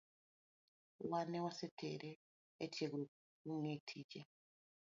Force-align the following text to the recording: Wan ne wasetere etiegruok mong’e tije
Wan 1.09 1.27
ne 1.31 1.39
wasetere 1.45 2.11
etiegruok 2.63 3.11
mong’e 3.45 3.75
tije 3.87 4.21